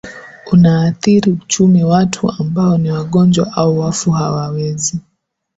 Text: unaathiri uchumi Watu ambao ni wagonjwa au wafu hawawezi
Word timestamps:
unaathiri 0.51 1.31
uchumi 1.31 1.83
Watu 1.83 2.29
ambao 2.31 2.77
ni 2.77 2.91
wagonjwa 2.91 3.53
au 3.53 3.79
wafu 3.79 4.11
hawawezi 4.11 4.99